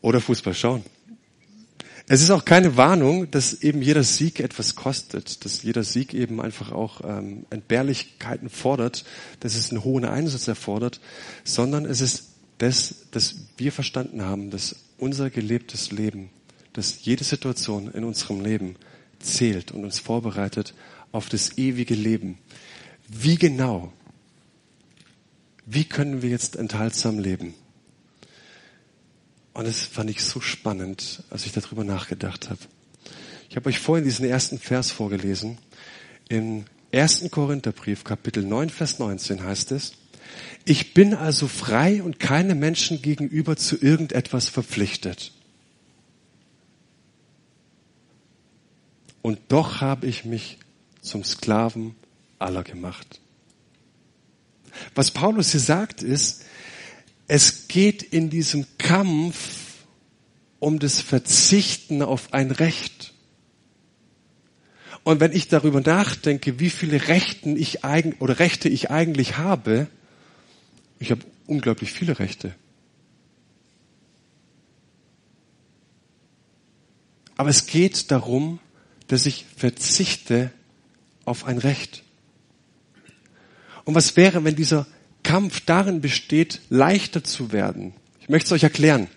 [0.00, 0.84] Oder Fußball schauen.
[2.08, 6.42] Es ist auch keine Warnung, dass eben jeder Sieg etwas kostet, dass jeder Sieg eben
[6.42, 9.04] einfach auch ähm, Entbehrlichkeiten fordert,
[9.38, 11.00] dass es einen hohen Einsatz erfordert,
[11.44, 16.30] sondern es ist das, dass wir verstanden haben, dass unser gelebtes Leben,
[16.72, 18.74] dass jede Situation in unserem Leben
[19.20, 20.74] zählt und uns vorbereitet
[21.12, 22.38] auf das ewige Leben.
[23.08, 23.92] Wie genau
[25.66, 27.54] wie können wir jetzt enthaltsam leben?
[29.54, 32.60] Und das fand ich so spannend, als ich darüber nachgedacht habe.
[33.50, 35.58] Ich habe euch vorhin diesen ersten Vers vorgelesen.
[36.28, 39.92] Im ersten Korintherbrief, Kapitel 9, Vers 19 heißt es,
[40.64, 45.32] ich bin also frei und keine Menschen gegenüber zu irgendetwas verpflichtet.
[49.20, 50.58] Und doch habe ich mich
[51.00, 51.94] zum Sklaven
[52.38, 53.20] aller gemacht.
[54.94, 56.44] Was Paulus hier sagt ist,
[57.28, 59.84] es geht in diesem Kampf
[60.58, 63.12] um das Verzichten auf ein Recht.
[65.04, 69.88] Und wenn ich darüber nachdenke, wie viele Rechten ich eigen, oder Rechte ich eigentlich habe,
[71.00, 72.54] ich habe unglaublich viele Rechte.
[77.36, 78.60] Aber es geht darum,
[79.08, 80.52] dass ich verzichte
[81.24, 82.04] auf ein Recht.
[83.84, 84.86] Und was wäre, wenn dieser
[85.22, 87.92] Kampf darin besteht, leichter zu werden?
[88.20, 89.08] Ich möchte es euch erklären.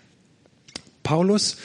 [1.02, 1.56] Paulus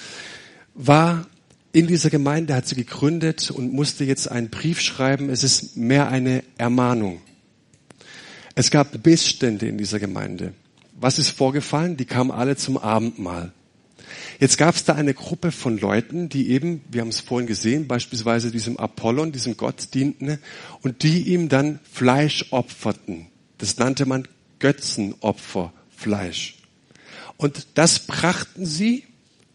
[0.74, 1.26] war
[1.74, 5.30] in dieser Gemeinde, hat sie gegründet und musste jetzt einen Brief schreiben.
[5.30, 7.22] Es ist mehr eine Ermahnung.
[8.56, 10.54] Es gab Missstände in dieser Gemeinde.
[11.00, 11.98] Was ist vorgefallen?
[11.98, 13.54] Die kamen alle zum Abendmahl.
[14.40, 17.88] Jetzt gab es da eine Gruppe von Leuten, die eben, wir haben es vorhin gesehen,
[17.88, 20.40] beispielsweise diesem Apollon, diesem Gott dienten
[20.82, 23.28] und die ihm dann Fleisch opferten.
[23.58, 24.28] Das nannte man
[24.60, 26.56] Götzenopferfleisch.
[27.38, 29.04] Und das brachten sie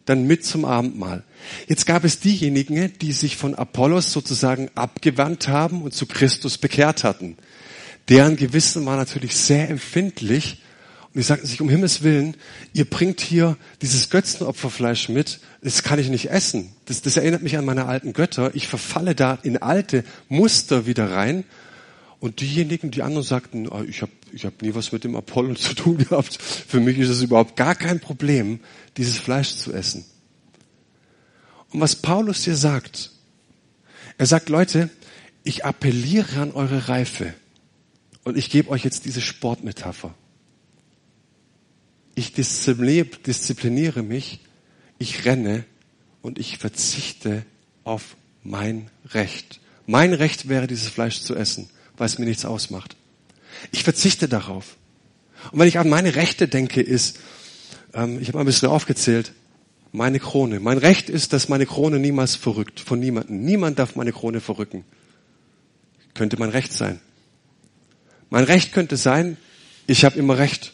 [0.04, 1.24] dann mit zum Abendmahl.
[1.68, 7.04] Jetzt gab es diejenigen, die sich von Apollos sozusagen abgewandt haben und zu Christus bekehrt
[7.04, 7.36] hatten.
[8.08, 10.62] Deren Gewissen war natürlich sehr empfindlich
[11.16, 12.36] und die sagten sich, um Himmels Willen,
[12.74, 16.74] ihr bringt hier dieses Götzenopferfleisch mit, das kann ich nicht essen.
[16.84, 18.54] Das, das erinnert mich an meine alten Götter.
[18.54, 21.44] Ich verfalle da in alte Muster wieder rein.
[22.20, 25.56] Und diejenigen, die anderen sagten, oh, ich habe ich hab nie was mit dem Apollon
[25.56, 26.36] zu tun gehabt.
[26.36, 28.60] Für mich ist es überhaupt gar kein Problem,
[28.98, 30.04] dieses Fleisch zu essen.
[31.70, 33.12] Und was Paulus hier sagt,
[34.18, 34.90] er sagt, Leute,
[35.44, 37.32] ich appelliere an eure Reife.
[38.22, 40.14] Und ich gebe euch jetzt diese Sportmetapher
[42.16, 44.40] ich diszipliniere mich,
[44.98, 45.64] ich renne
[46.22, 47.44] und ich verzichte
[47.84, 49.60] auf mein Recht.
[49.86, 52.96] Mein Recht wäre, dieses Fleisch zu essen, weil es mir nichts ausmacht.
[53.70, 54.76] Ich verzichte darauf.
[55.52, 57.20] Und wenn ich an meine Rechte denke, ist,
[57.92, 59.32] ähm, ich habe ein bisschen aufgezählt,
[59.92, 60.58] meine Krone.
[60.58, 63.42] Mein Recht ist, dass meine Krone niemals verrückt, von niemandem.
[63.42, 64.84] Niemand darf meine Krone verrücken.
[66.14, 66.98] Könnte mein Recht sein.
[68.30, 69.36] Mein Recht könnte sein,
[69.86, 70.72] ich habe immer Recht.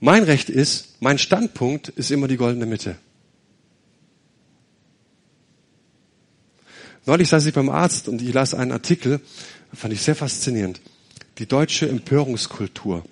[0.00, 2.96] Mein Recht ist, mein Standpunkt ist immer die goldene Mitte.
[7.06, 9.20] Neulich saß ich beim Arzt und ich las einen Artikel,
[9.72, 10.80] fand ich sehr faszinierend.
[11.38, 13.04] Die deutsche Empörungskultur.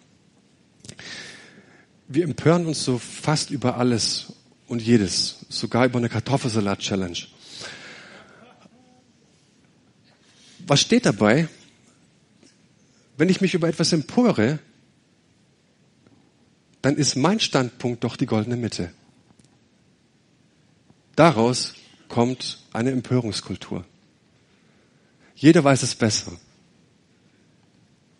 [2.08, 4.32] Wir empören uns so fast über alles
[4.66, 7.18] und jedes, sogar über eine Kartoffelsalat-Challenge.
[10.66, 11.48] Was steht dabei?
[13.16, 14.58] Wenn ich mich über etwas empöre,
[16.84, 18.92] dann ist mein Standpunkt doch die goldene Mitte.
[21.16, 21.72] Daraus
[22.08, 23.86] kommt eine Empörungskultur.
[25.34, 26.32] Jeder weiß es besser.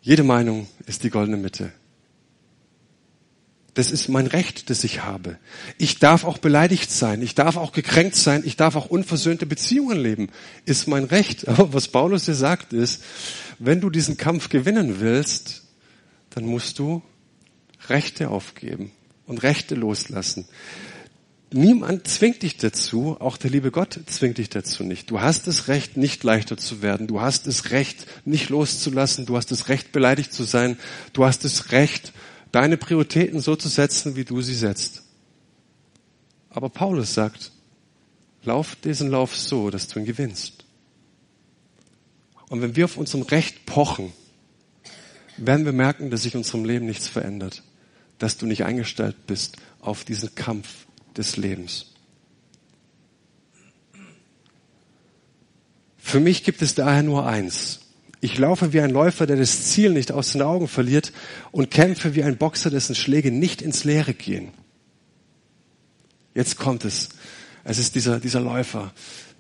[0.00, 1.72] Jede Meinung ist die goldene Mitte.
[3.74, 5.38] Das ist mein Recht, das ich habe.
[5.76, 7.20] Ich darf auch beleidigt sein.
[7.20, 8.44] Ich darf auch gekränkt sein.
[8.46, 10.30] Ich darf auch unversöhnte Beziehungen leben.
[10.64, 11.46] Ist mein Recht.
[11.48, 13.02] Aber was Paulus hier sagt ist,
[13.58, 15.64] wenn du diesen Kampf gewinnen willst,
[16.30, 17.02] dann musst du
[17.90, 18.92] Rechte aufgeben
[19.26, 20.46] und Rechte loslassen.
[21.52, 25.10] Niemand zwingt dich dazu, auch der liebe Gott zwingt dich dazu nicht.
[25.10, 27.06] Du hast das Recht, nicht leichter zu werden.
[27.06, 29.24] Du hast das Recht, nicht loszulassen.
[29.24, 30.76] Du hast das Recht, beleidigt zu sein.
[31.12, 32.12] Du hast das Recht,
[32.50, 35.04] deine Prioritäten so zu setzen, wie du sie setzt.
[36.50, 37.52] Aber Paulus sagt,
[38.42, 40.64] lauf diesen Lauf so, dass du ihn gewinnst.
[42.48, 44.12] Und wenn wir auf unserem Recht pochen,
[45.36, 47.62] werden wir merken, dass sich in unserem Leben nichts verändert
[48.24, 51.92] dass du nicht eingestellt bist auf diesen Kampf des Lebens.
[55.98, 57.80] Für mich gibt es daher nur eins.
[58.22, 61.12] Ich laufe wie ein Läufer, der das Ziel nicht aus den Augen verliert
[61.52, 64.52] und kämpfe wie ein Boxer, dessen Schläge nicht ins Leere gehen.
[66.34, 67.10] Jetzt kommt es.
[67.62, 68.94] Es ist dieser, dieser Läufer,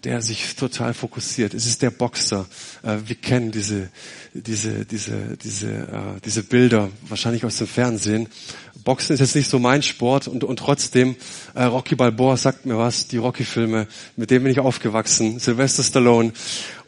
[0.04, 1.54] der sich total fokussiert.
[1.54, 2.46] Es ist der Boxer.
[2.82, 3.88] Äh, wir kennen diese,
[4.34, 8.28] diese, diese, diese, äh, diese Bilder wahrscheinlich aus dem Fernsehen.
[8.84, 11.16] Boxen ist jetzt nicht so mein Sport und, und trotzdem,
[11.54, 16.32] äh, Rocky Balboa sagt mir was, die Rocky-Filme, mit denen bin ich aufgewachsen, Sylvester Stallone.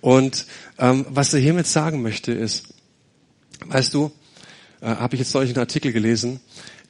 [0.03, 0.47] Und
[0.79, 2.65] ähm, was er hiermit sagen möchte ist,
[3.65, 4.13] weißt du,
[4.83, 6.41] äh, habe ich jetzt neulich einen Artikel gelesen,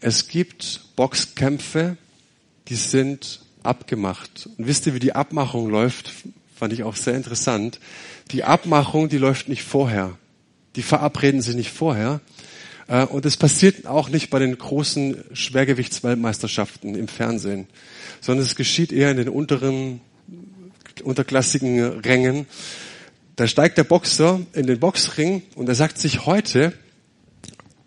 [0.00, 1.96] es gibt Boxkämpfe,
[2.68, 4.48] die sind abgemacht.
[4.58, 6.12] Und wisst ihr, wie die Abmachung läuft?
[6.54, 7.80] Fand ich auch sehr interessant.
[8.30, 10.16] Die Abmachung, die läuft nicht vorher.
[10.76, 12.20] Die verabreden sich nicht vorher.
[12.88, 17.66] Äh, und es passiert auch nicht bei den großen Schwergewichtsweltmeisterschaften im Fernsehen,
[18.20, 20.00] sondern es geschieht eher in den unteren,
[21.02, 22.46] unterklassigen Rängen.
[23.36, 26.72] Da steigt der Boxer in den Boxring und er sagt sich heute,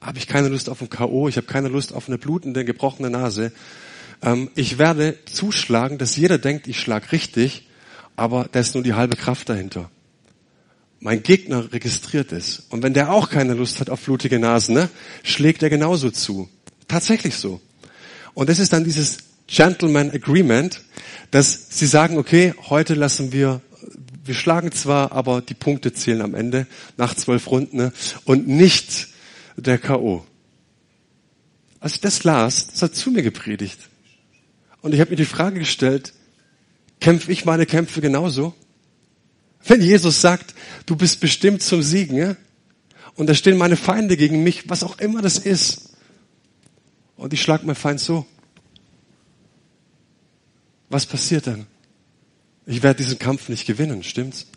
[0.01, 3.09] habe ich keine Lust auf ein K.O., ich habe keine Lust auf eine blutende, gebrochene
[3.09, 3.51] Nase,
[4.21, 7.67] ähm, ich werde zuschlagen, dass jeder denkt, ich schlag richtig,
[8.15, 9.89] aber da ist nur die halbe Kraft dahinter.
[11.01, 12.63] mein Gegner registriert ist.
[12.69, 14.89] Und wenn der auch keine Lust hat auf blutige Nasen, ne,
[15.23, 16.49] schlägt er genauso zu.
[16.87, 17.61] Tatsächlich so.
[18.33, 20.81] Und das ist dann dieses Gentleman Agreement,
[21.31, 23.61] dass sie sagen, okay, heute lassen wir,
[24.25, 27.93] wir schlagen zwar, aber die Punkte zählen am Ende nach zwölf Runden ne,
[28.25, 29.07] und nicht
[29.55, 30.25] der K.O.
[31.79, 33.79] Als ich das las, das hat zu mir gepredigt.
[34.81, 36.13] Und ich habe mir die Frage gestellt,
[36.99, 38.53] kämpfe ich meine Kämpfe genauso?
[39.65, 40.53] Wenn Jesus sagt,
[40.85, 42.35] du bist bestimmt zum Siegen, ja?
[43.15, 45.89] und da stehen meine Feinde gegen mich, was auch immer das ist,
[47.17, 48.25] und ich schlag meinen Feind so,
[50.89, 51.67] was passiert dann?
[52.65, 54.47] Ich werde diesen Kampf nicht gewinnen, stimmt's?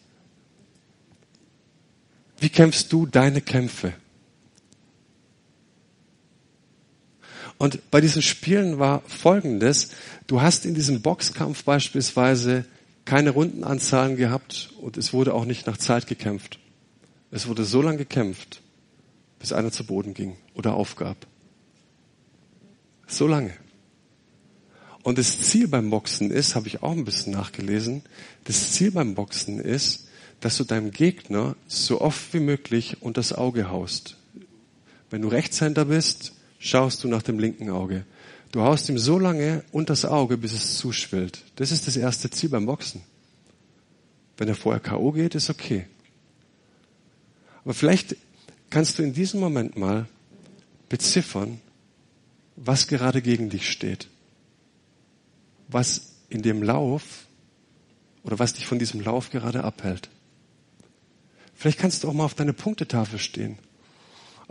[2.39, 3.95] Wie kämpfst du deine Kämpfe?
[7.63, 9.91] Und bei diesen Spielen war Folgendes.
[10.27, 12.65] Du hast in diesem Boxkampf beispielsweise
[13.05, 16.59] keine Rundenanzahlen gehabt und es wurde auch nicht nach Zeit gekämpft.
[17.31, 18.63] Es wurde so lange gekämpft,
[19.39, 21.17] bis einer zu Boden ging oder aufgab.
[23.07, 23.53] So lange.
[25.05, 28.03] Und das Ziel beim Boxen ist, habe ich auch ein bisschen nachgelesen,
[28.43, 30.09] das Ziel beim Boxen ist,
[30.41, 34.17] dass du deinem Gegner so oft wie möglich unters Auge haust.
[35.11, 38.07] Wenn du Rechtshänder bist, schaust du nach dem linken Auge.
[38.53, 41.43] Du haust ihm so lange unters Auge, bis es zuschwillt.
[41.57, 43.03] Das ist das erste Ziel beim Boxen.
[44.37, 45.13] Wenn er vorher K.O.
[45.13, 45.87] geht, ist okay.
[47.65, 48.17] Aber vielleicht
[48.71, 50.07] kannst du in diesem Moment mal
[50.89, 51.61] beziffern,
[52.57, 54.09] was gerade gegen dich steht.
[55.69, 57.27] Was in dem Lauf
[58.23, 60.11] oder was dich von diesem Lauf gerade abhält.
[61.55, 63.59] Vielleicht kannst du auch mal auf deine Punktetafel stehen,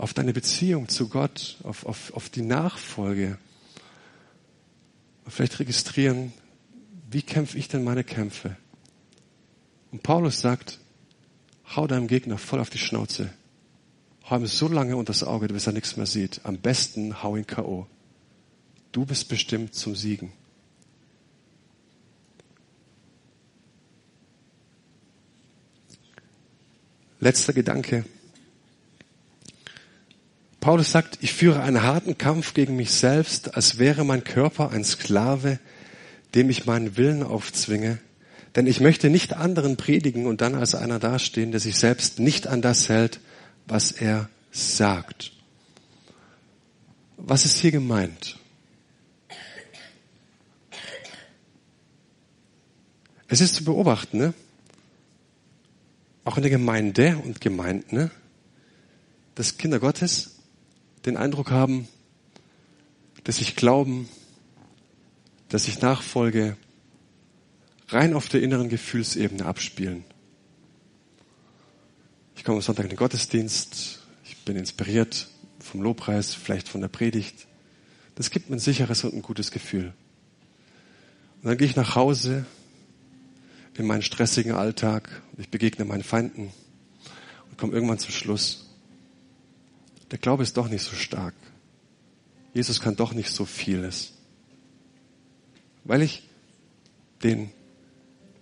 [0.02, 3.38] auf deine Beziehung zu Gott, auf, auf, auf die Nachfolge
[5.28, 6.34] vielleicht registrieren,
[7.10, 8.58] wie kämpfe ich denn meine Kämpfe?
[9.92, 10.80] Und Paulus sagt,
[11.76, 13.32] hau deinem Gegner voll auf die Schnauze.
[14.30, 16.42] Hau ihm so lange unter das Auge, bis er nichts mehr sieht.
[16.44, 17.86] Am besten hau ihn K.O.
[18.92, 20.34] Du bist bestimmt zum Siegen.
[27.20, 28.04] Letzter Gedanke.
[30.62, 34.84] Paulus sagt, ich führe einen harten Kampf gegen mich selbst, als wäre mein Körper ein
[34.84, 35.60] Sklave,
[36.36, 37.98] dem ich meinen Willen aufzwinge.
[38.56, 42.46] Denn ich möchte nicht anderen predigen und dann als einer dastehen, der sich selbst nicht
[42.46, 43.20] an das hält,
[43.66, 45.32] was er sagt.
[47.18, 48.38] Was ist hier gemeint?
[53.28, 54.34] Es ist zu beobachten, ne?
[56.24, 58.12] auch in der Gemeinde und Gemeinden, ne?
[59.34, 60.41] dass Kinder Gottes
[61.06, 61.88] den Eindruck haben,
[63.24, 64.10] dass sich Glauben,
[65.50, 66.58] dass sich Nachfolge
[67.90, 70.04] rein auf der inneren Gefühlsebene abspielen.
[72.36, 75.28] Ich komme am Sonntag in den Gottesdienst, ich bin inspiriert
[75.60, 77.48] vom Lobpreis, vielleicht von der Predigt.
[78.16, 79.94] Das gibt mir ein sicheres und ein gutes Gefühl.
[81.42, 82.46] Und dann gehe ich nach Hause
[83.78, 86.52] in meinen stressigen Alltag und ich begegne meinen Feinden
[87.50, 88.71] und komme irgendwann zum Schluss
[90.12, 91.34] der Glaube ist doch nicht so stark.
[92.54, 94.14] Jesus kann doch nicht so vieles.
[95.84, 96.28] Weil ich
[97.24, 97.52] den,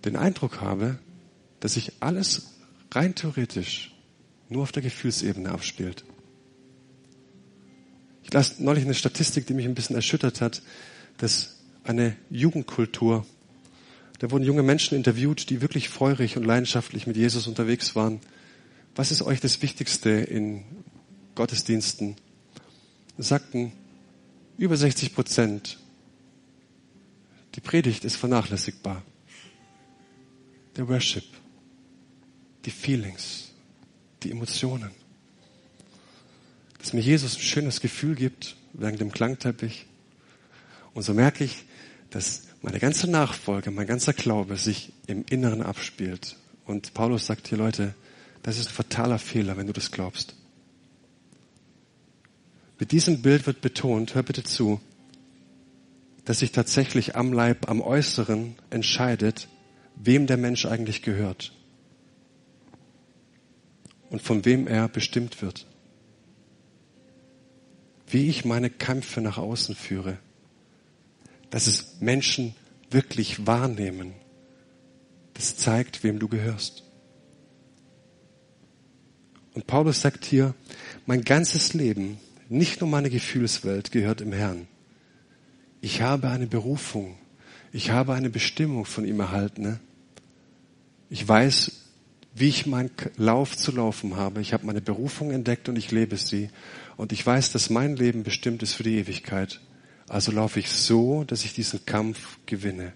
[0.04, 0.98] den Eindruck habe,
[1.60, 2.54] dass sich alles
[2.90, 3.94] rein theoretisch
[4.48, 6.04] nur auf der Gefühlsebene abspielt.
[8.24, 10.62] Ich las neulich eine Statistik, die mich ein bisschen erschüttert hat,
[11.18, 13.24] dass eine Jugendkultur,
[14.18, 18.20] da wurden junge Menschen interviewt, die wirklich feurig und leidenschaftlich mit Jesus unterwegs waren.
[18.94, 20.64] Was ist euch das Wichtigste in
[21.40, 22.16] Gottesdiensten
[23.16, 23.72] sagten
[24.58, 25.78] über 60 Prozent,
[27.54, 29.02] die Predigt ist vernachlässigbar.
[30.76, 31.24] Der Worship,
[32.66, 33.52] die Feelings,
[34.22, 34.90] die Emotionen.
[36.78, 39.86] Dass mir Jesus ein schönes Gefühl gibt während dem Klangteppich.
[40.92, 41.64] Und so merke ich,
[42.10, 46.36] dass meine ganze Nachfolge, mein ganzer Glaube sich im Inneren abspielt.
[46.66, 47.94] Und Paulus sagt hier, Leute,
[48.42, 50.34] das ist ein fataler Fehler, wenn du das glaubst.
[52.80, 54.80] Mit diesem Bild wird betont, hör bitte zu,
[56.24, 59.48] dass sich tatsächlich am Leib, am Äußeren entscheidet,
[59.96, 61.52] wem der Mensch eigentlich gehört
[64.08, 65.66] und von wem er bestimmt wird.
[68.08, 70.18] Wie ich meine Kämpfe nach außen führe,
[71.50, 72.54] dass es Menschen
[72.90, 74.14] wirklich wahrnehmen,
[75.34, 76.82] das zeigt, wem du gehörst.
[79.52, 80.54] Und Paulus sagt hier,
[81.04, 82.18] mein ganzes Leben
[82.50, 84.66] nicht nur meine Gefühlswelt gehört im Herrn.
[85.80, 87.16] Ich habe eine Berufung.
[87.72, 89.62] Ich habe eine Bestimmung von ihm erhalten.
[89.62, 89.80] Ne?
[91.08, 91.72] Ich weiß,
[92.34, 94.40] wie ich meinen Lauf zu laufen habe.
[94.40, 96.50] Ich habe meine Berufung entdeckt und ich lebe sie.
[96.96, 99.60] Und ich weiß, dass mein Leben bestimmt ist für die Ewigkeit.
[100.08, 102.92] Also laufe ich so, dass ich diesen Kampf gewinne.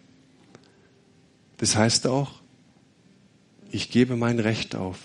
[1.58, 2.42] Das heißt auch,
[3.70, 4.98] ich gebe mein Recht auf.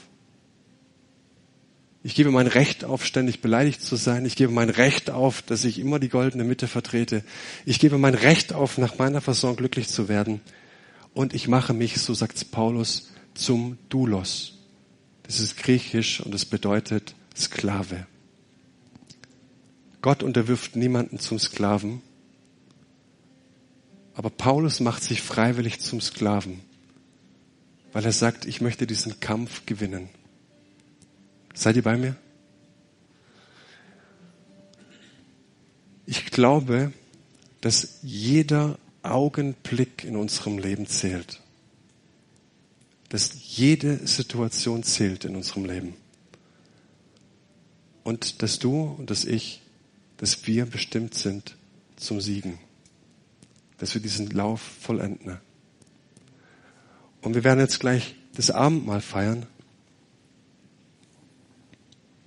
[2.01, 4.25] Ich gebe mein Recht auf, ständig beleidigt zu sein.
[4.25, 7.23] Ich gebe mein Recht auf, dass ich immer die goldene Mitte vertrete.
[7.65, 10.39] Ich gebe mein Recht auf, nach meiner Fasson glücklich zu werden.
[11.13, 14.53] Und ich mache mich, so sagt Paulus, zum Doulos.
[15.23, 18.07] Das ist griechisch und es bedeutet Sklave.
[20.01, 22.01] Gott unterwirft niemanden zum Sklaven.
[24.13, 26.61] Aber Paulus macht sich freiwillig zum Sklaven,
[27.91, 30.09] weil er sagt, ich möchte diesen Kampf gewinnen.
[31.53, 32.15] Seid ihr bei mir?
[36.05, 36.91] Ich glaube,
[37.61, 41.41] dass jeder Augenblick in unserem Leben zählt.
[43.09, 45.93] Dass jede Situation zählt in unserem Leben.
[48.03, 49.61] Und dass du und dass ich,
[50.17, 51.55] dass wir bestimmt sind
[51.95, 52.57] zum Siegen.
[53.77, 55.37] Dass wir diesen Lauf vollenden.
[57.21, 59.45] Und wir werden jetzt gleich das Abendmahl feiern.